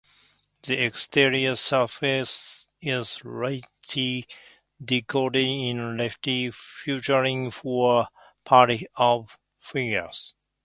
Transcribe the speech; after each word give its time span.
The 0.63 0.83
exterior 0.83 1.55
surface 1.55 2.65
is 2.81 3.19
richly 3.23 4.25
decorated 4.83 5.43
in 5.45 5.79
relief, 5.79 6.55
featuring 6.83 7.51
four 7.51 8.07
pairs 8.43 8.83
of 8.97 9.37
figures. 9.59 10.33